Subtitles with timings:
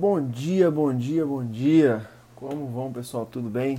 [0.00, 2.08] Bom dia, bom dia, bom dia.
[2.36, 3.26] Como vão, pessoal?
[3.26, 3.78] Tudo bem?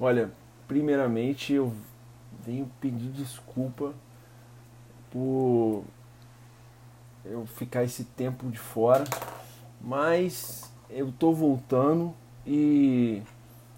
[0.00, 0.30] Olha,
[0.66, 1.74] primeiramente eu
[2.42, 3.92] venho pedir desculpa
[5.10, 5.84] por
[7.22, 9.04] eu ficar esse tempo de fora,
[9.78, 12.14] mas eu tô voltando
[12.46, 13.20] e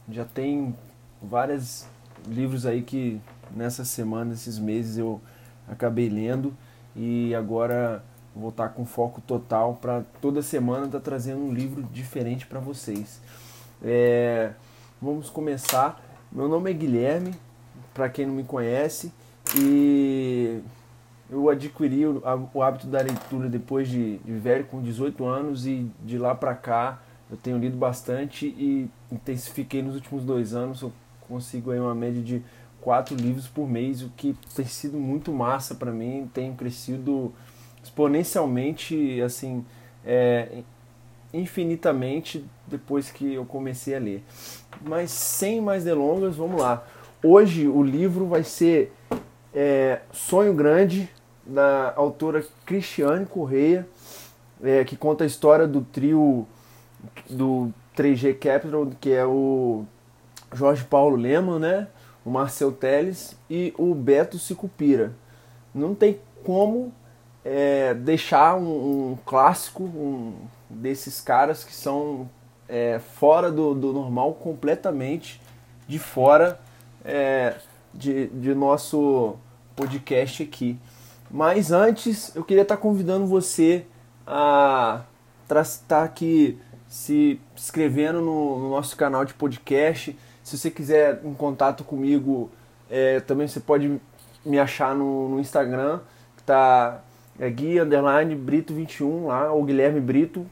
[0.09, 0.77] já tem
[1.21, 1.89] vários
[2.25, 3.21] livros aí que
[3.51, 5.21] nessa semana, esses meses eu
[5.67, 6.55] acabei lendo
[6.95, 8.01] e agora
[8.35, 12.59] vou estar com foco total para toda semana estar tá trazendo um livro diferente para
[12.59, 13.21] vocês.
[13.83, 14.53] É,
[15.01, 16.03] vamos começar.
[16.33, 17.35] Meu nome é Guilherme,
[17.93, 19.13] para quem não me conhece,
[19.57, 20.61] e
[21.31, 25.91] eu adquiri o, o hábito da leitura depois de, de, velho, com 18 anos, e
[26.03, 30.83] de lá para cá eu tenho lido bastante e intensifiquei nos últimos dois anos.
[30.83, 30.93] Eu
[31.29, 32.43] consigo aí uma média de
[32.81, 37.33] quatro livros por mês, o que tem sido muito massa para mim, tenho crescido
[37.85, 39.65] exponencialmente, assim,
[40.05, 40.63] é,
[41.33, 44.25] infinitamente depois que eu comecei a ler.
[44.83, 46.85] Mas sem mais delongas, vamos lá.
[47.23, 48.93] Hoje o livro vai ser
[49.55, 51.09] é, Sonho Grande,
[51.47, 53.87] da autora Cristiane Correia,
[54.63, 56.47] é, que conta a história do trio
[57.29, 59.85] do 3G Capital, que é o
[60.53, 61.87] Jorge Paulo Lema, né?
[62.25, 65.13] o Marcel Teles e o Beto Sicupira.
[65.75, 66.93] Não tem como
[67.45, 70.35] é, deixar um, um clássico um,
[70.69, 72.29] desses caras que são
[72.69, 75.41] é, fora do, do, normal, completamente
[75.87, 76.59] de fora
[77.05, 77.55] é,
[77.93, 79.37] de, de nosso
[79.77, 80.79] podcast aqui.
[81.31, 83.85] Mas antes, eu queria estar convidando você
[84.27, 85.03] a
[85.61, 91.83] estar aqui se inscrevendo no, no nosso canal de podcast se você quiser um contato
[91.83, 92.51] comigo,
[92.91, 93.99] é, também você pode
[94.45, 96.01] me achar no, no Instagram,
[96.37, 97.01] que tá
[97.39, 100.47] é Gui Underline Brito 21 lá, ou Guilherme Brito,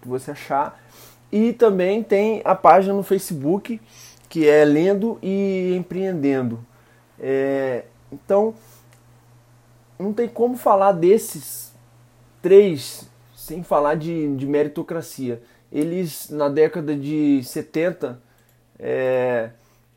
[0.00, 0.80] que você achar.
[1.30, 3.80] E também tem a página no Facebook,
[4.28, 6.64] que é Lendo e Empreendendo.
[7.18, 8.54] É, então,
[9.98, 11.72] não tem como falar desses
[12.40, 15.42] três sem falar de, de meritocracia.
[15.70, 18.20] Eles, na década de 70,
[18.78, 19.50] é,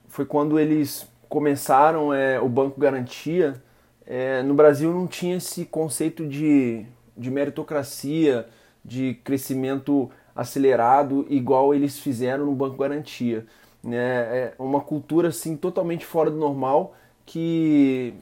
[0.08, 3.62] foi quando eles começaram é, o Banco Garantia.
[4.08, 6.86] É, no Brasil não tinha esse conceito de,
[7.18, 8.48] de meritocracia,
[8.84, 13.46] de crescimento acelerado, igual eles fizeram no Banco Garantia.
[13.84, 13.98] Né?
[13.98, 16.96] É uma cultura assim totalmente fora do normal
[17.26, 18.14] que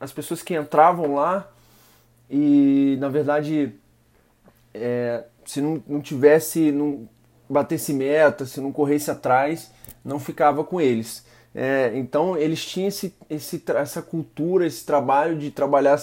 [0.00, 1.50] as pessoas que entravam lá
[2.30, 3.74] e na verdade
[4.72, 7.08] é, se não, não tivesse, não
[7.48, 9.70] batesse meta, se não corresse atrás,
[10.04, 11.24] não ficava com eles.
[11.54, 16.00] É, então eles tinham esse, esse, essa cultura, esse trabalho de trabalhar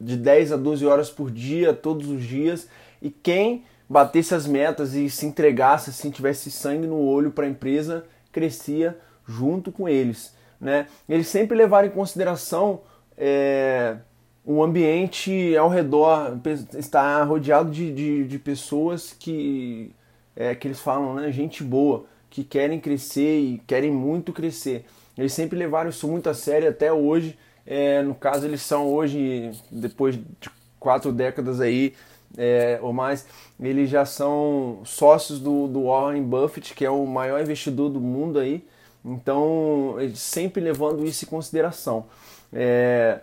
[0.00, 2.68] de 10 a 12 horas por dia, todos os dias,
[3.02, 7.48] e quem batesse as metas e se entregasse, assim, tivesse sangue no olho para a
[7.48, 10.34] empresa, crescia junto com eles.
[10.60, 10.86] Né?
[11.08, 12.80] Eles sempre levaram em consideração
[13.16, 13.96] é,
[14.44, 16.38] o ambiente ao redor,
[16.76, 19.92] estar rodeado de, de, de pessoas que,
[20.36, 24.84] é, que eles falam, né, gente boa que querem crescer e querem muito crescer.
[25.16, 27.38] Eles sempre levaram isso muito a sério até hoje.
[27.64, 30.50] É, no caso, eles são hoje, depois de
[30.80, 31.94] quatro décadas aí
[32.36, 33.24] é, ou mais,
[33.60, 38.40] eles já são sócios do, do Warren Buffett, que é o maior investidor do mundo
[38.40, 38.66] aí.
[39.04, 42.06] Então, eles sempre levando isso em consideração.
[42.52, 43.20] É,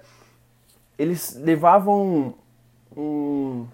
[0.98, 2.34] eles levavam
[2.96, 3.68] um,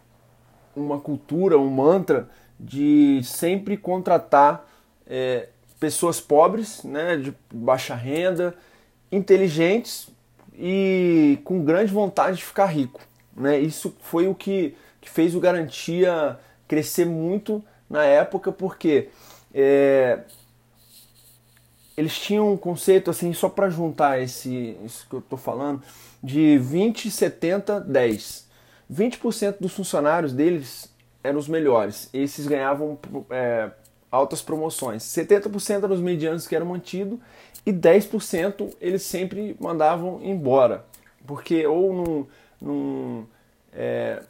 [0.76, 2.28] uma cultura, um mantra
[2.60, 4.66] de sempre contratar
[5.10, 8.54] é, pessoas pobres, né, de baixa renda,
[9.12, 10.10] inteligentes
[10.54, 13.02] e com grande vontade de ficar rico.
[13.36, 13.60] Né?
[13.60, 19.10] Isso foi o que, que fez o Garantia crescer muito na época, porque
[19.54, 20.20] é,
[21.96, 25.82] eles tinham um conceito assim, só para juntar esse, isso que eu estou falando,
[26.22, 28.48] de 20, 70, 10.
[28.92, 30.92] 20% dos funcionários deles
[31.24, 32.10] eram os melhores.
[32.14, 32.98] Esses ganhavam
[33.30, 33.70] é,
[34.12, 35.04] altas promoções.
[35.04, 37.20] 70% eram os medianos que eram mantidos
[37.66, 40.86] e 10% eles sempre mandavam embora,
[41.26, 42.28] porque ou não,
[42.62, 43.28] não,
[43.74, 44.22] é,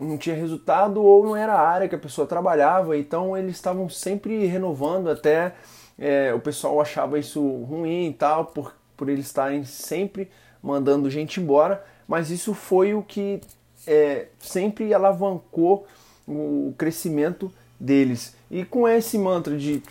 [0.00, 3.88] não tinha resultado ou não era a área que a pessoa trabalhava, então eles estavam
[3.88, 5.54] sempre renovando até
[5.98, 10.30] é, o pessoal achava isso ruim e tal, por, por eles estarem sempre
[10.62, 13.40] mandando gente embora, mas isso foi o que
[13.86, 15.86] é, sempre alavancou
[16.26, 18.34] o crescimento deles.
[18.50, 19.82] E com esse mantra de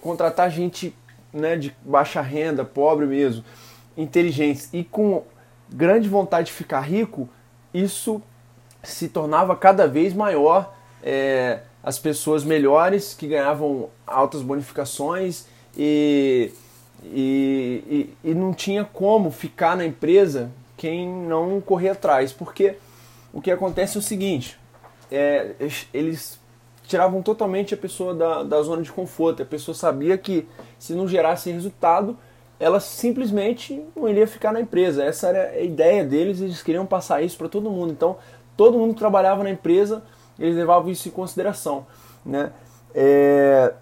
[0.00, 0.94] contratar gente
[1.32, 3.44] né, de baixa renda, pobre mesmo,
[3.96, 5.24] inteligentes e com
[5.68, 7.28] grande vontade de ficar rico,
[7.72, 8.20] isso
[8.82, 15.46] se tornava cada vez maior é, as pessoas melhores que ganhavam altas bonificações
[15.76, 16.52] e,
[17.04, 22.76] e, e, e não tinha como ficar na empresa quem não correr atrás, porque
[23.32, 24.58] o que acontece é o seguinte,
[25.10, 25.54] é,
[25.94, 26.41] eles
[26.92, 30.46] tiravam totalmente a pessoa da, da zona de conforto, a pessoa sabia que
[30.78, 32.18] se não gerasse resultado,
[32.60, 35.02] ela simplesmente não iria ficar na empresa.
[35.02, 37.92] Essa era a ideia deles, eles queriam passar isso para todo mundo.
[37.92, 38.18] Então,
[38.58, 40.02] todo mundo que trabalhava na empresa,
[40.38, 41.86] eles levavam isso em consideração.
[42.24, 42.52] Né?
[42.94, 43.72] É...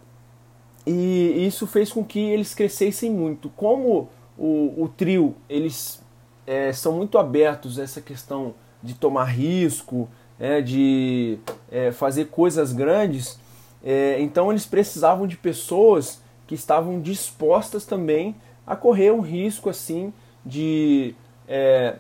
[0.87, 3.51] E isso fez com que eles crescessem muito.
[3.57, 4.09] Como
[4.39, 6.01] o, o trio, eles
[6.47, 10.09] é, são muito abertos a essa questão de tomar risco,
[10.41, 11.39] é, de
[11.71, 13.39] é, fazer coisas grandes,
[13.85, 18.35] é, então eles precisavam de pessoas que estavam dispostas também
[18.67, 20.13] a correr um risco assim
[20.45, 21.15] de
[21.47, 21.97] é,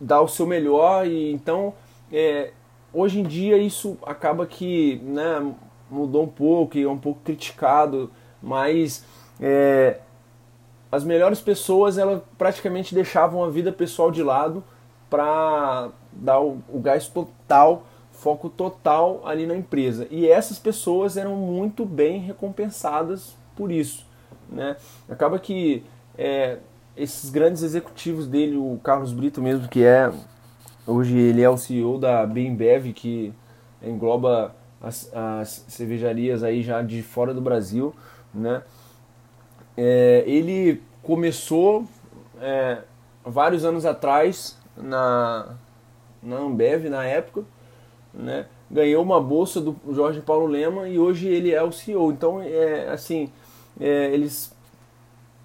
[0.00, 1.74] dar o seu melhor e então
[2.12, 2.52] é,
[2.92, 5.54] hoje em dia isso acaba que né,
[5.90, 8.10] mudou um pouco e é um pouco criticado,
[8.42, 9.04] mas
[9.40, 9.98] é,
[10.90, 14.62] as melhores pessoas elas praticamente deixavam a vida pessoal de lado
[15.08, 20.06] para dar o, o gás total, foco total ali na empresa.
[20.10, 24.06] E essas pessoas eram muito bem recompensadas por isso.
[24.48, 24.76] Né?
[25.08, 25.84] Acaba que
[26.18, 26.58] é,
[26.96, 30.12] esses grandes executivos dele, o Carlos Brito mesmo, que é
[30.86, 33.32] hoje ele é o CEO da Bembev, que
[33.82, 37.94] engloba as, as, cervejarias aí já de fora do Brasil,
[38.34, 38.62] né?
[39.76, 41.86] É, ele começou
[42.40, 42.78] é,
[43.24, 45.54] vários anos atrás na,
[46.22, 47.44] na Ambev na época,
[48.12, 48.46] né?
[48.70, 52.12] Ganhou uma bolsa do Jorge Paulo Lema e hoje ele é o CEO.
[52.12, 53.30] Então, é, assim,
[53.80, 54.52] é, eles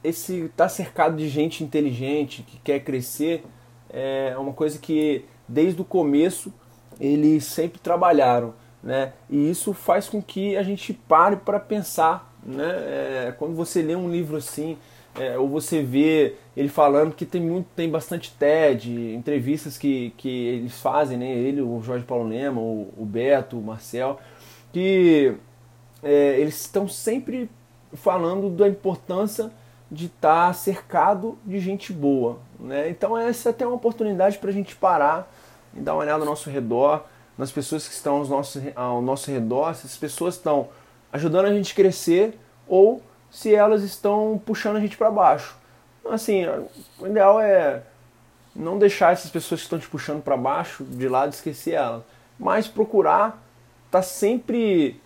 [0.04, 3.44] esse tá cercado de gente inteligente que quer crescer
[3.90, 6.54] é uma coisa que desde o começo
[7.00, 9.14] eles sempre trabalharam, né?
[9.30, 12.68] E isso faz com que a gente pare para pensar, né?
[12.68, 14.78] É, quando você lê um livro assim,
[15.18, 20.30] é, ou você vê ele falando que tem muito, tem bastante TED, entrevistas que, que
[20.30, 21.32] eles fazem, né?
[21.32, 24.20] Ele, o Jorge Paulo Lema, o, o Beto, o Marcel,
[24.74, 25.36] que
[26.04, 27.50] é, eles estão sempre
[27.94, 29.52] falando da importância
[29.90, 32.40] de estar tá cercado de gente boa.
[32.60, 32.90] Né?
[32.90, 35.32] Então essa é até uma oportunidade para a gente parar
[35.74, 37.06] e dar uma olhada ao nosso redor,
[37.38, 40.70] nas pessoas que estão ao nosso, ao nosso redor, se as pessoas estão
[41.12, 43.02] ajudando a gente a crescer ou
[43.36, 45.58] se elas estão puxando a gente para baixo.
[46.10, 46.46] Assim,
[46.98, 47.84] o ideal é
[48.56, 52.02] não deixar essas pessoas que estão te puxando para baixo de lado esquecer elas,
[52.40, 53.44] mas procurar
[53.88, 55.02] estar tá sempre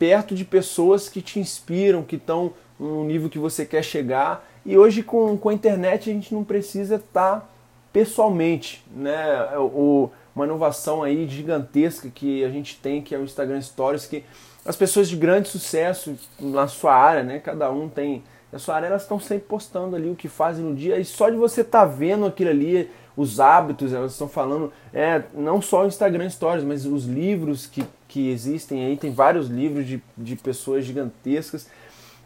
[0.00, 4.44] perto de pessoas que te inspiram, que estão no nível que você quer chegar.
[4.66, 7.48] E hoje com, com a internet a gente não precisa estar tá
[7.92, 9.56] pessoalmente, né?
[9.58, 14.24] O, uma inovação aí gigantesca que a gente tem, que é o Instagram Stories, que
[14.64, 17.38] as pessoas de grande sucesso na sua área, né?
[17.38, 18.22] Cada um tem.
[18.52, 21.30] A sua área, elas estão sempre postando ali o que fazem no dia, e só
[21.30, 25.84] de você estar tá vendo aquilo ali, os hábitos, elas estão falando, é, não só
[25.84, 30.34] o Instagram Stories, mas os livros que, que existem aí, tem vários livros de, de
[30.34, 31.68] pessoas gigantescas,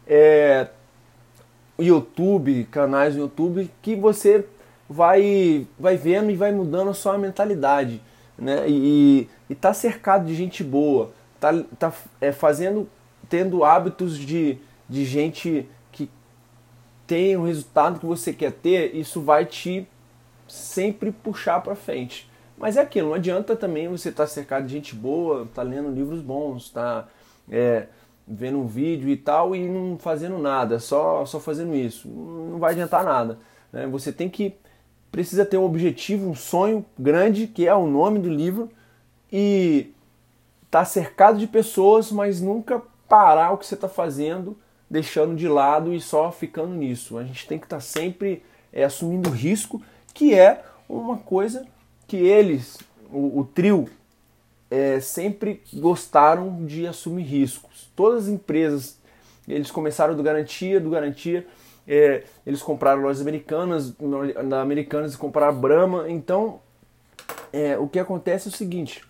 [0.07, 0.67] é,
[1.77, 4.45] YouTube, canais no YouTube, que você
[4.89, 8.01] vai, vai vendo e vai mudando a sua mentalidade,
[8.35, 11.11] né, e, e tá cercado de gente boa,
[11.53, 12.89] tá, tá é, fazendo,
[13.29, 16.09] tendo hábitos de, de gente que
[17.05, 19.87] tem o resultado que você quer ter, isso vai te
[20.47, 22.29] sempre puxar para frente.
[22.57, 25.89] Mas é aquilo, não adianta também você estar tá cercado de gente boa, tá lendo
[25.89, 27.07] livros bons, tá
[27.49, 27.87] é,
[28.27, 32.07] vendo um vídeo e tal e não fazendo nada, só, só fazendo isso.
[32.07, 33.37] Não vai adiantar nada.
[33.71, 33.85] Né?
[33.87, 34.55] Você tem que
[35.11, 38.69] precisa ter um objetivo, um sonho grande, que é o nome do livro,
[39.31, 39.94] e
[40.75, 44.57] tá cercado de pessoas, mas nunca parar o que você está fazendo,
[44.89, 47.17] deixando de lado e só ficando nisso.
[47.17, 49.81] A gente tem que estar tá sempre é, assumindo risco
[50.13, 51.65] que é uma coisa
[52.05, 52.77] que eles,
[53.09, 53.87] o, o trio,
[54.69, 57.89] é, sempre gostaram de assumir riscos.
[57.95, 58.97] Todas as empresas,
[59.47, 61.47] eles começaram do garantia, do garantia,
[61.87, 63.93] é, eles compraram lojas americanas,
[64.43, 66.09] na Americanas compraram Brahma.
[66.09, 66.59] Então,
[67.53, 69.01] é, o que acontece é o seguinte,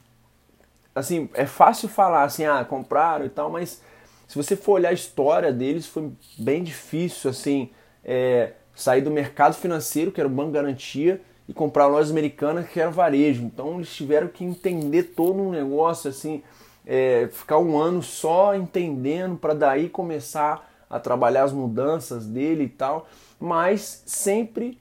[0.96, 3.82] assim, é fácil falar assim, ah, compraram e tal, mas
[4.28, 7.70] se você for olhar a história deles, foi bem difícil, assim,
[8.04, 12.80] é, sair do mercado financeiro, que era o Banco Garantia, e comprar lojas americanas, que
[12.80, 13.44] era varejo.
[13.44, 16.42] Então eles tiveram que entender todo um negócio, assim,
[16.86, 22.70] é, ficar um ano só entendendo para daí começar a trabalhar as mudanças dele e
[22.70, 23.08] tal,
[23.40, 24.80] mas sempre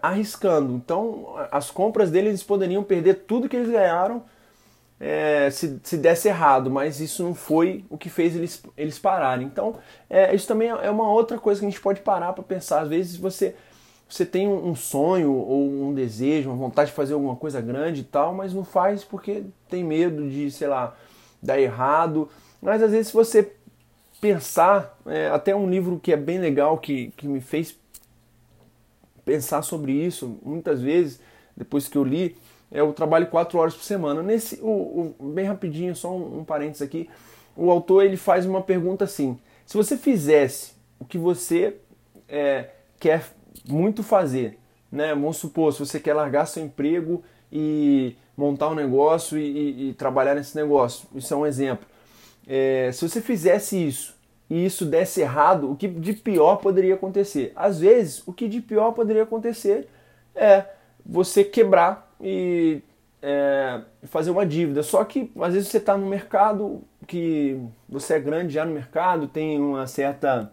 [0.00, 0.74] arriscando.
[0.74, 4.22] Então as compras dele eles poderiam perder tudo que eles ganharam
[5.00, 9.46] é, se, se desse errado, mas isso não foi o que fez eles, eles pararem.
[9.46, 9.76] Então,
[10.10, 12.82] é, isso também é uma outra coisa que a gente pode parar para pensar.
[12.82, 13.56] Às vezes você,
[14.06, 18.04] você tem um sonho ou um desejo, uma vontade de fazer alguma coisa grande e
[18.04, 20.94] tal, mas não faz porque tem medo de, sei lá,
[21.42, 22.28] dar errado.
[22.60, 23.54] Mas às vezes se você
[24.20, 27.74] pensar, é, até um livro que é bem legal, que, que me fez
[29.24, 31.20] pensar sobre isso muitas vezes,
[31.56, 32.36] depois que eu li,
[32.70, 34.22] é o trabalho quatro horas por semana.
[34.22, 37.08] Nesse, o, o bem rapidinho, só um, um parênteses aqui,
[37.56, 41.76] o autor ele faz uma pergunta assim: se você fizesse o que você
[42.28, 43.24] é, quer
[43.68, 44.58] muito fazer,
[44.90, 45.14] né?
[45.14, 47.22] Vamos supor, se você quer largar seu emprego
[47.52, 51.86] e montar um negócio e, e, e trabalhar nesse negócio, isso é um exemplo.
[52.46, 54.16] É, se você fizesse isso
[54.48, 57.52] e isso desse errado, o que de pior poderia acontecer?
[57.54, 59.88] Às vezes, o que de pior poderia acontecer
[60.34, 60.64] é
[61.04, 62.82] você quebrar e
[63.22, 64.82] é, fazer uma dívida.
[64.82, 69.28] Só que às vezes você está no mercado, que você é grande já no mercado,
[69.28, 70.50] tem uma certa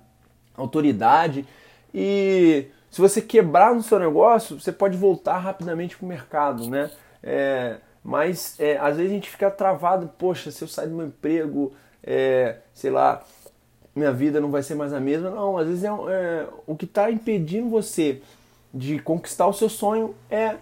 [0.55, 1.45] autoridade
[1.93, 6.89] e se você quebrar no seu negócio, você pode voltar rapidamente para o mercado, né?
[7.21, 11.07] É, mas é, às vezes a gente fica travado, poxa, se eu sair do meu
[11.07, 13.23] emprego, é, sei lá,
[13.95, 15.29] minha vida não vai ser mais a mesma.
[15.29, 18.21] Não, às vezes é, é o que está impedindo você
[18.73, 20.55] de conquistar o seu sonho é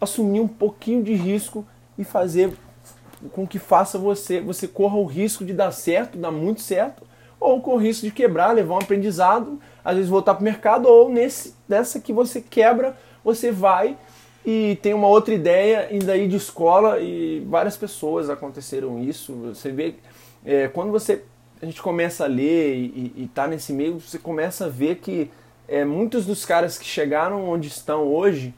[0.00, 1.66] assumir um pouquinho de risco
[1.98, 2.52] e fazer
[3.32, 7.02] com que faça você, você corra o risco de dar certo, dar muito certo,
[7.40, 10.86] ou com o risco de quebrar, levar um aprendizado, às vezes voltar para o mercado,
[10.86, 13.96] ou nesse dessa que você quebra, você vai
[14.44, 19.32] e tem uma outra ideia e daí de escola e várias pessoas aconteceram isso.
[19.46, 19.94] Você vê
[20.44, 21.24] é, quando você
[21.60, 25.30] a gente começa a ler e, está nesse meio, você começa a ver que
[25.66, 28.54] é, muitos dos caras que chegaram onde estão hoje,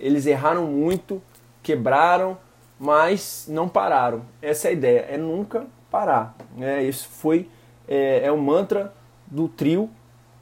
[0.00, 1.22] eles erraram muito,
[1.62, 2.38] quebraram,
[2.78, 4.22] mas não pararam.
[4.40, 6.34] Essa é a ideia, é nunca parar.
[6.56, 6.82] Né?
[6.82, 7.48] Isso foi
[7.86, 8.92] é, é o mantra
[9.26, 9.90] do trio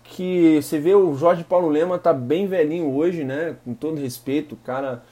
[0.04, 3.56] que você vê o Jorge Paulo Lema tá bem velhinho hoje, né?
[3.64, 5.02] Com todo respeito, o cara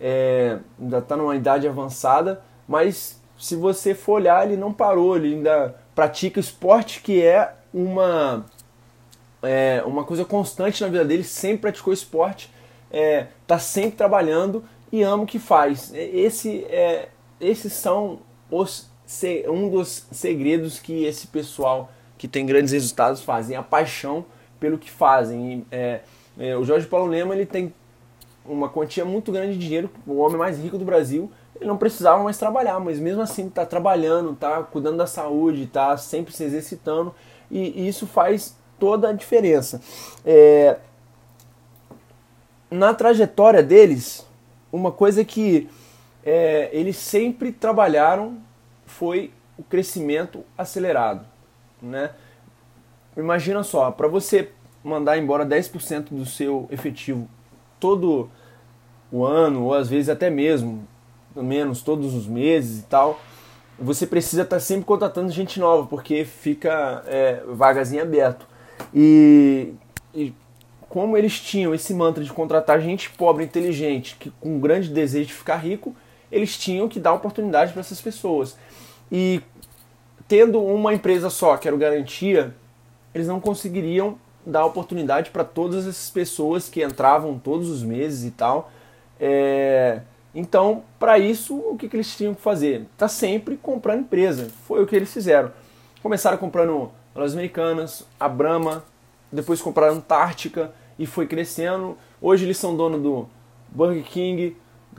[0.00, 5.34] é, ainda tá numa idade avançada, mas se você for olhar, ele não parou, ele
[5.34, 8.44] ainda pratica esporte que é uma
[9.42, 12.52] é, uma coisa constante na vida dele, sempre praticou esporte,
[12.90, 15.92] é, tá sempre trabalhando e ama o que faz.
[15.94, 17.08] É, esse é,
[17.40, 18.20] esses são
[18.50, 18.88] os,
[19.48, 24.24] um dos segredos que esse pessoal que tem grandes resultados fazem, a paixão
[24.58, 25.64] pelo que fazem.
[25.70, 26.00] É,
[26.38, 27.72] é, o Jorge Paulo Lema ele tem
[28.44, 32.22] uma quantia muito grande de dinheiro, o homem mais rico do Brasil, ele não precisava
[32.22, 37.14] mais trabalhar, mas mesmo assim está trabalhando, está cuidando da saúde, está sempre se exercitando
[37.50, 39.80] e, e, isso faz toda a diferença.
[40.24, 40.76] É,
[42.70, 44.26] na trajetória deles,
[44.72, 45.68] uma coisa que
[46.24, 48.38] é, eles sempre trabalharam
[48.86, 51.26] foi o crescimento acelerado,
[51.82, 52.10] né?
[53.16, 54.50] Imagina só, para você
[54.82, 57.28] mandar embora 10% do seu efetivo
[57.78, 58.30] todo
[59.10, 60.86] o ano, ou às vezes até mesmo
[61.34, 63.20] menos todos os meses e tal,
[63.78, 68.46] você precisa estar tá sempre contratando gente nova, porque fica é, vagas em aberto.
[68.94, 69.72] E,
[70.14, 70.32] e,
[70.90, 75.28] como eles tinham esse mantra de contratar gente pobre, inteligente, que com um grande desejo
[75.28, 75.94] de ficar rico,
[76.32, 78.58] eles tinham que dar oportunidade para essas pessoas.
[79.10, 79.40] E
[80.26, 82.52] tendo uma empresa só, que era o Garantia,
[83.14, 88.32] eles não conseguiriam dar oportunidade para todas essas pessoas que entravam todos os meses e
[88.32, 88.72] tal.
[89.20, 90.00] É,
[90.34, 92.84] então, para isso, o que, que, eles tinham que fazer?
[92.98, 94.50] Tá sempre comprando empresa.
[94.66, 95.52] Foi o que eles fizeram.
[96.02, 98.82] Começaram comprando Lojas Americanas, a Brahma,
[99.30, 101.96] depois compraram Antártica e foi crescendo.
[102.20, 103.26] Hoje eles são dono do
[103.70, 104.54] Burger King,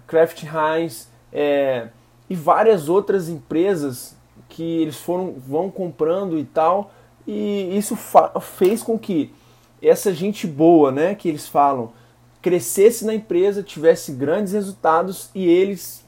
[0.07, 1.89] Kraft Heinz é,
[2.27, 4.17] e várias outras empresas
[4.49, 6.91] que eles foram vão comprando e tal.
[7.27, 7.95] E isso
[8.41, 9.31] fez com que
[9.79, 11.93] essa gente boa, né, que eles falam,
[12.41, 16.03] crescesse na empresa, tivesse grandes resultados e eles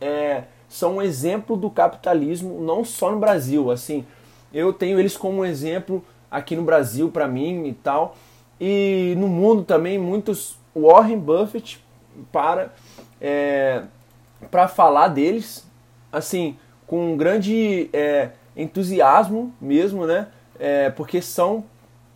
[0.00, 3.70] é, são um exemplo do capitalismo, não só no Brasil.
[3.70, 4.06] Assim,
[4.54, 8.16] eu tenho eles como um exemplo aqui no Brasil para mim e tal,
[8.60, 11.84] e no mundo também muitos Warren Buffett
[12.30, 12.72] para
[13.20, 13.82] é,
[14.50, 15.66] para falar deles,
[16.12, 16.56] assim,
[16.86, 20.28] com um grande é, entusiasmo mesmo, né?
[20.58, 21.64] É, porque são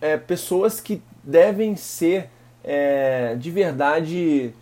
[0.00, 2.30] é, pessoas que devem ser
[2.62, 4.52] é, de verdade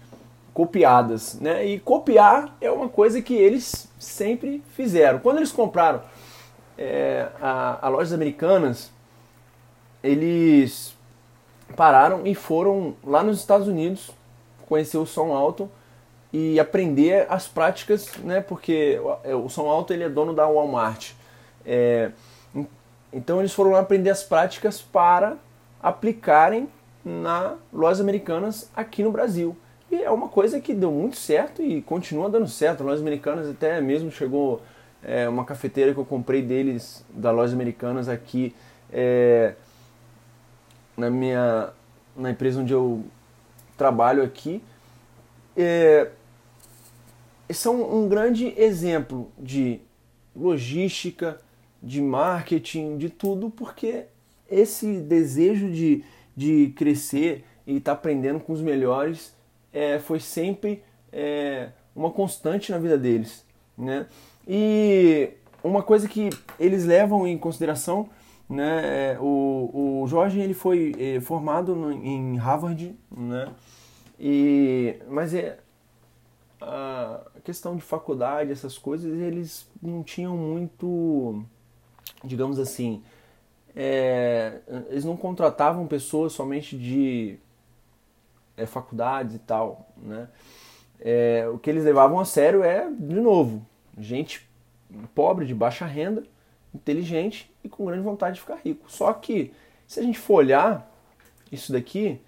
[0.55, 1.39] copiadas.
[1.39, 1.67] Né?
[1.67, 5.19] E copiar é uma coisa que eles sempre fizeram.
[5.19, 6.01] Quando eles compraram
[6.79, 8.91] é, a, a lojas americanas,
[10.03, 10.96] eles
[11.75, 14.11] pararam e foram lá nos Estados Unidos
[14.69, 15.71] conhecer o som alto
[16.33, 18.41] e aprender as práticas, né?
[18.41, 19.01] Porque
[19.43, 21.13] o São Alto ele é dono da Walmart.
[21.65, 22.11] É,
[23.13, 25.37] então eles foram lá aprender as práticas para
[25.83, 26.69] aplicarem
[27.05, 29.57] na lojas americanas aqui no Brasil.
[29.91, 32.83] E é uma coisa que deu muito certo e continua dando certo.
[32.83, 34.61] Lojas americanas até mesmo chegou
[35.03, 38.55] é, uma cafeteira que eu comprei deles, da lojas americanas aqui
[38.93, 39.55] é,
[40.97, 41.73] na minha
[42.17, 43.05] na empresa onde eu
[43.77, 44.63] trabalho aqui.
[45.57, 46.11] É,
[47.53, 49.81] são um grande exemplo de
[50.35, 51.41] logística,
[51.83, 54.05] de marketing, de tudo, porque
[54.51, 56.05] esse desejo de,
[56.37, 59.35] de crescer e estar tá aprendendo com os melhores
[59.73, 63.45] é, foi sempre é, uma constante na vida deles.
[63.77, 64.07] Né?
[64.47, 65.31] E
[65.63, 68.09] uma coisa que eles levam em consideração,
[68.49, 73.53] né, é, o, o Jorge ele foi é, formado no, em Harvard, né,
[74.19, 75.59] e, mas é,
[76.61, 81.45] a questão de faculdade, essas coisas, eles não tinham muito,
[82.25, 83.03] digamos assim,
[83.75, 87.39] é, eles não contratavam pessoas somente de
[88.57, 90.29] é, faculdades e tal, né?
[90.99, 93.67] É, o que eles levavam a sério é, de novo,
[93.99, 94.49] gente
[95.15, 96.23] pobre, de baixa renda,
[96.77, 98.91] inteligente e com grande vontade de ficar rico.
[98.91, 99.53] Só que,
[99.87, 100.91] se a gente for olhar
[101.51, 102.21] isso daqui,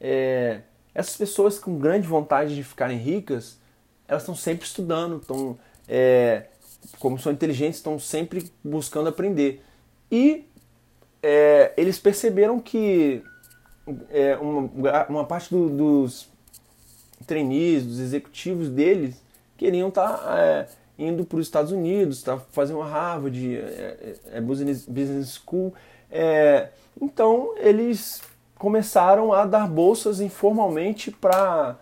[0.00, 0.60] é,
[0.94, 3.58] essas pessoas com grande vontade de ficarem ricas,
[4.06, 5.58] elas estão sempre estudando, estão,
[5.88, 6.46] é,
[6.98, 9.64] como são inteligentes, estão sempre buscando aprender.
[10.10, 10.46] E
[11.22, 13.22] é, eles perceberam que
[14.10, 16.28] é, uma, uma parte do, dos
[17.26, 19.22] trainees, dos executivos deles,
[19.56, 24.38] queriam estar tá, é, indo para os Estados Unidos, tá, fazer uma Harvard, é, é,
[24.38, 25.74] é Business, Business School.
[26.10, 26.68] É,
[27.00, 28.22] então eles
[28.56, 31.76] começaram a dar bolsas informalmente para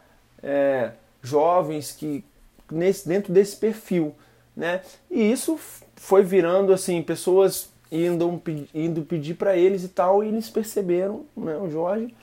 [1.23, 2.25] jovens que
[2.71, 4.15] nesse, dentro desse perfil,
[4.57, 4.81] né?
[5.09, 5.59] E isso
[5.95, 8.43] foi virando assim pessoas indo,
[8.75, 12.15] indo pedir para eles e tal, e eles perceberam, né, o Jorge,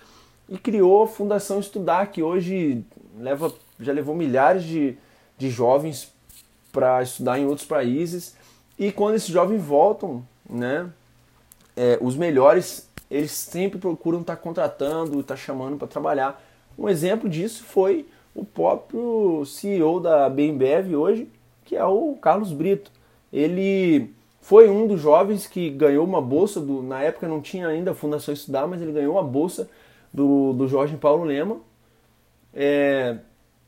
[0.50, 2.84] e criou a Fundação Estudar, que hoje
[3.18, 4.98] leva, já levou milhares de,
[5.38, 6.12] de jovens
[6.72, 8.36] para estudar em outros países.
[8.78, 10.90] E quando esses jovens voltam, né,
[11.76, 16.42] é, os melhores, eles sempre procuram estar tá contratando, estar tá chamando para trabalhar.
[16.78, 21.30] Um exemplo disso foi o próprio CEO da BMBev hoje,
[21.66, 22.92] que é o Carlos Brito.
[23.32, 27.92] Ele foi um dos jovens que ganhou uma bolsa, do, na época não tinha ainda
[27.92, 29.70] a Fundação Estudar, mas ele ganhou uma bolsa
[30.14, 31.58] do, do Jorge Paulo Lema.
[32.54, 33.18] É,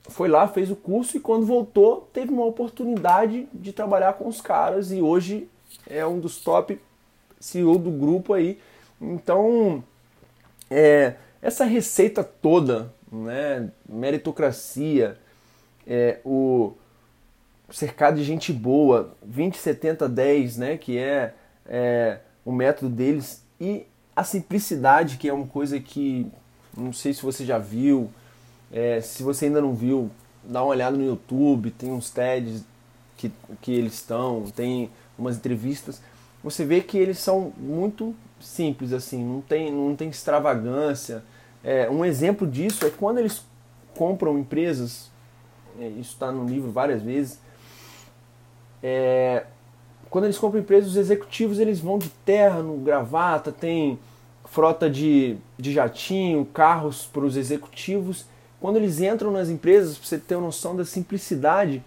[0.10, 4.42] foi lá, fez o curso e quando voltou teve uma oportunidade de trabalhar com os
[4.42, 5.48] caras e hoje
[5.88, 6.80] é um dos top
[7.40, 8.60] CEO do grupo aí.
[9.00, 9.84] Então,
[10.70, 15.18] é, essa receita toda, né, meritocracia,
[15.88, 16.74] é, o
[17.70, 21.34] cercado de gente boa, 20, 70, 10, né, que é,
[21.66, 23.86] é o método deles, e
[24.16, 26.30] a simplicidade, que é uma coisa que
[26.76, 28.10] não sei se você já viu,
[28.72, 30.10] é, se você ainda não viu,
[30.44, 32.64] dá uma olhada no YouTube, tem uns TEDs
[33.18, 33.32] que,
[33.62, 36.02] que eles estão, tem umas entrevistas,
[36.44, 41.24] você vê que eles são muito simples, assim, não tem, não tem extravagância.
[41.64, 43.44] É, um exemplo disso é quando eles
[43.96, 45.12] compram empresas,
[45.80, 47.40] é, isso está no livro várias vezes,
[48.82, 49.46] é,
[50.10, 54.00] quando eles compram empresas, os executivos eles vão de terno, gravata, tem
[54.46, 58.26] frota de, de jatinho, carros para os executivos.
[58.62, 61.84] Quando eles entram nas empresas, para você ter uma noção da simplicidade,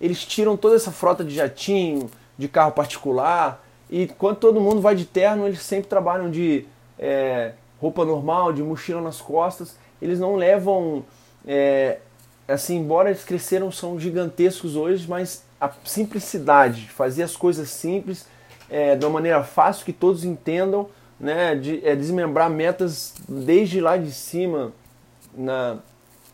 [0.00, 2.08] eles tiram toda essa frota de jatinho,
[2.38, 6.64] de carro particular, e quando todo mundo vai de terno, eles sempre trabalham de
[6.96, 9.76] é, roupa normal, de mochila nas costas.
[10.00, 11.04] Eles não levam,
[11.44, 11.98] é,
[12.46, 18.26] assim, embora eles cresceram, são gigantescos hoje, mas a simplicidade, fazer as coisas simples,
[18.70, 23.96] é, de uma maneira fácil que todos entendam, né, de, é, desmembrar metas desde lá
[23.96, 24.72] de cima,
[25.36, 25.78] na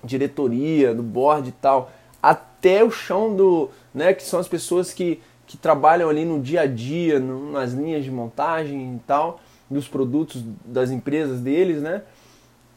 [0.02, 1.90] diretoria, do board e tal,
[2.22, 6.62] até o chão do, né, que são as pessoas que, que trabalham ali no dia
[6.62, 12.02] a dia, no, nas linhas de montagem e tal, dos produtos das empresas deles, né,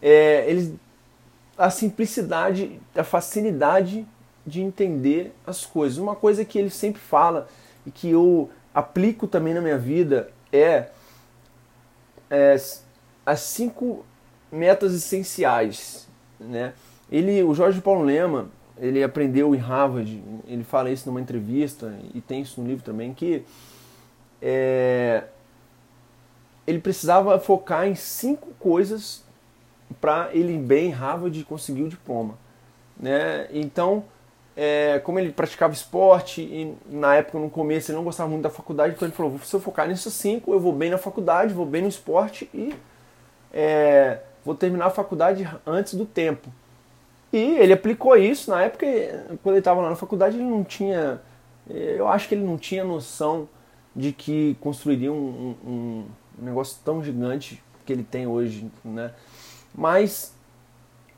[0.02, 0.74] é, eles,
[1.58, 4.06] a simplicidade, a facilidade
[4.46, 5.98] de entender as coisas.
[5.98, 7.48] Uma coisa que ele sempre fala
[7.86, 10.88] e que eu aplico também na minha vida é,
[12.30, 12.56] é
[13.26, 14.06] as cinco
[14.52, 16.08] metas essenciais,
[16.40, 16.74] né?
[17.12, 22.22] Ele, o Jorge Paulo Lema, ele aprendeu em Harvard, ele fala isso numa entrevista e
[22.22, 23.44] tem isso no livro também que
[24.42, 25.26] é,
[26.66, 29.24] ele precisava focar em cinco coisas
[30.00, 32.38] para ele ir bem em Harvard e conseguir o diploma,
[32.98, 33.48] né?
[33.52, 34.06] Então
[34.56, 38.50] é, como ele praticava esporte e na época, no começo, ele não gostava muito da
[38.50, 41.66] faculdade, então ele falou: se eu focar nisso cinco, eu vou bem na faculdade, vou
[41.66, 42.74] bem no esporte e
[43.54, 46.50] é, vou terminar a faculdade antes do tempo.
[47.32, 48.86] E ele aplicou isso na época,
[49.42, 51.22] quando ele estava lá na faculdade, ele não tinha.
[51.70, 53.48] Eu acho que ele não tinha noção
[53.96, 56.06] de que construiria um, um,
[56.40, 59.14] um negócio tão gigante que ele tem hoje, né?
[59.74, 60.34] Mas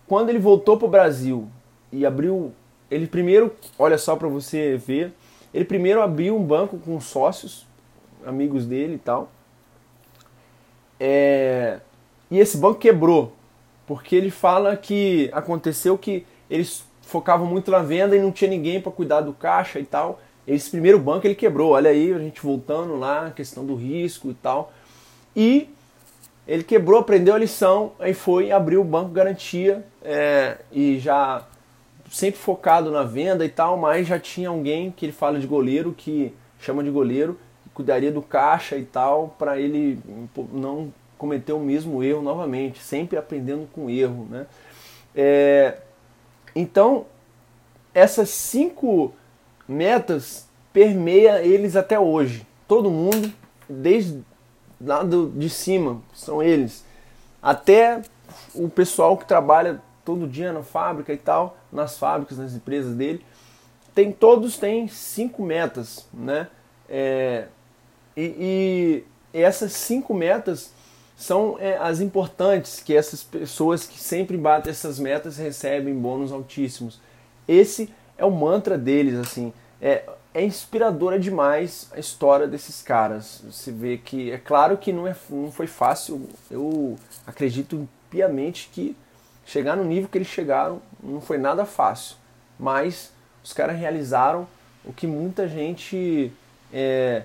[0.08, 1.48] quando ele voltou para o Brasil
[1.92, 2.52] e abriu,
[2.90, 5.14] ele primeiro, olha só para você ver,
[5.54, 7.66] ele primeiro abriu um banco com sócios,
[8.26, 9.32] amigos dele e tal.
[11.00, 11.80] É,
[12.30, 13.34] e esse banco quebrou,
[13.94, 18.82] porque ele fala que aconteceu que eles focavam muito na venda e não tinha ninguém
[18.82, 20.20] para cuidar do caixa e tal.
[20.48, 21.74] Esse primeiro banco ele quebrou.
[21.74, 24.74] Olha aí, a gente voltando lá, questão do risco e tal.
[25.36, 25.70] E
[26.48, 31.46] ele quebrou, aprendeu a lição, aí foi abriu o banco garantia é, e já
[32.10, 35.94] sempre focado na venda e tal, mas já tinha alguém que ele fala de goleiro,
[35.96, 40.00] que chama de goleiro, que cuidaria do caixa e tal, para ele
[40.52, 40.92] não
[41.24, 44.46] cometer o mesmo erro novamente, sempre aprendendo com erro, né?
[45.16, 45.78] É,
[46.54, 47.06] então,
[47.94, 49.14] essas cinco
[49.66, 52.46] metas permeia eles até hoje.
[52.68, 53.32] Todo mundo,
[53.70, 54.22] desde
[54.82, 56.84] lá do, de cima, são eles,
[57.42, 58.02] até
[58.54, 63.24] o pessoal que trabalha todo dia na fábrica e tal, nas fábricas, nas empresas dele,
[63.96, 66.50] tem todos têm cinco metas, né?
[66.90, 67.48] É,
[68.18, 70.74] e, e, essas cinco metas
[71.24, 77.00] são é, as importantes que essas pessoas que sempre batem essas metas recebem bônus altíssimos.
[77.48, 79.54] Esse é o mantra deles, assim.
[79.82, 83.42] É, é inspiradora demais a história desses caras.
[83.50, 86.28] Você vê que é claro que não, é, não foi fácil.
[86.52, 88.94] Eu acredito piamente que
[89.46, 92.18] chegar no nível que eles chegaram não foi nada fácil.
[92.60, 94.46] Mas os caras realizaram
[94.84, 96.34] o que muita gente
[96.74, 97.24] é,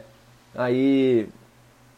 [0.55, 1.29] aí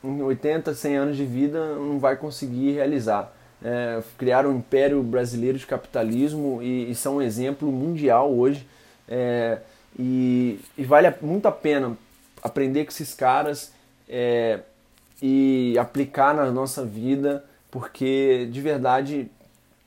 [0.02, 3.32] em 80, 100 anos de vida não vai conseguir realizar.
[3.62, 8.66] É, criaram um império brasileiro de capitalismo e, e são um exemplo mundial hoje.
[9.08, 9.58] É,
[9.98, 11.96] e, e vale muito a pena
[12.42, 13.72] aprender com esses caras
[14.08, 14.60] é,
[15.20, 19.30] e aplicar na nossa vida, porque de verdade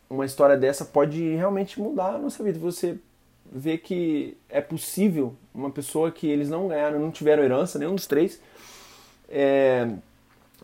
[0.10, 2.60] uma história dessa pode realmente mudar a nossa vida.
[2.60, 2.98] Você
[3.52, 8.08] vê que é possível uma pessoa que eles não ganharam, não tiveram herança, nenhum dos
[8.08, 8.40] três,
[9.30, 9.90] é,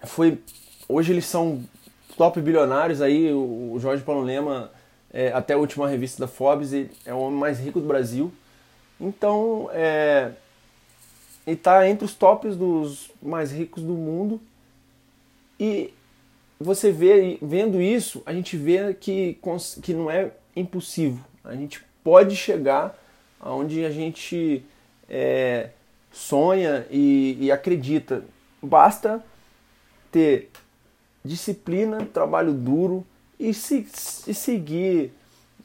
[0.03, 0.39] foi
[0.87, 1.63] hoje eles são
[2.17, 3.31] top bilionários aí.
[3.31, 4.71] O Jorge Paulo Lema,
[5.11, 6.73] é, até a última revista da Forbes,
[7.05, 8.31] é o homem mais rico do Brasil.
[8.99, 10.31] Então, é,
[11.47, 14.41] ele está entre os tops dos mais ricos do mundo.
[15.57, 15.93] E
[16.59, 19.37] você vê, vendo isso, a gente vê que,
[19.81, 21.23] que não é impossível.
[21.43, 22.97] A gente pode chegar
[23.39, 24.63] aonde a gente
[25.09, 25.69] é,
[26.11, 28.25] sonha e, e acredita.
[28.61, 29.23] Basta
[30.11, 30.49] ter
[31.23, 33.05] disciplina, trabalho duro
[33.39, 35.13] e, se, seguir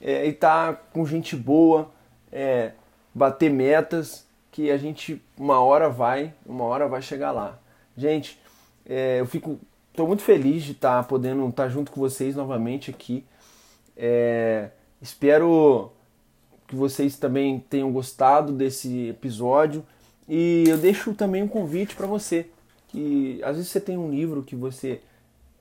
[0.00, 1.90] é, e estar tá com gente boa.
[2.30, 2.72] É,
[3.14, 7.58] bater metas que a gente uma hora vai, uma hora vai chegar lá.
[7.96, 8.40] Gente,
[8.84, 9.58] é, eu fico,
[9.90, 13.24] estou muito feliz de estar tá podendo estar tá junto com vocês novamente aqui.
[13.96, 15.92] É, espero
[16.66, 19.84] que vocês também tenham gostado desse episódio
[20.28, 22.48] e eu deixo também um convite para você
[22.94, 25.00] que às vezes você tem um livro que você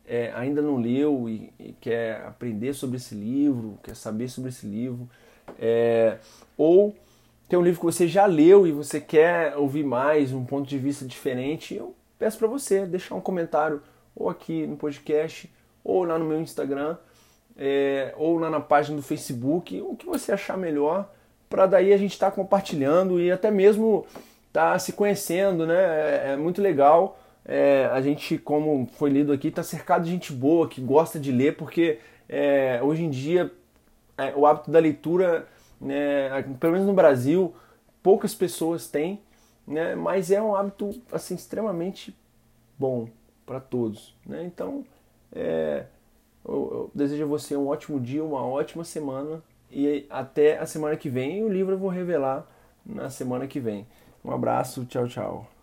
[0.05, 4.67] é, ainda não leu e, e, quer aprender sobre esse livro, quer saber sobre esse
[4.67, 5.09] livro,
[5.59, 6.17] é,
[6.55, 6.95] ou
[7.49, 10.77] tem um livro que você já leu e você quer ouvir mais, um ponto de
[10.77, 13.81] vista diferente, eu peço para você deixar um comentário
[14.15, 15.51] ou aqui no podcast,
[15.83, 16.97] ou lá no meu Instagram,
[17.57, 21.11] é, ou lá na página do Facebook, o que você achar melhor,
[21.49, 24.05] para daí a gente estar tá compartilhando e até mesmo
[24.49, 25.81] estar tá se conhecendo, né?
[25.81, 27.17] É, é muito legal.
[27.45, 31.31] É, a gente, como foi lido aqui, está cercado de gente boa que gosta de
[31.31, 33.51] ler, porque é, hoje em dia
[34.17, 35.47] é, o hábito da leitura
[35.83, 37.53] né, pelo menos no Brasil,
[38.01, 39.21] poucas pessoas têm,
[39.67, 42.15] né, mas é um hábito assim extremamente
[42.79, 43.07] bom
[43.45, 44.15] para todos.
[44.25, 44.43] Né?
[44.45, 44.85] Então,
[45.31, 45.85] é,
[46.45, 50.95] eu, eu desejo a você um ótimo dia, uma ótima semana e até a semana
[50.95, 51.43] que vem.
[51.43, 52.47] O livro eu vou revelar
[52.85, 53.85] na semana que vem.
[54.23, 55.62] Um abraço, tchau, tchau.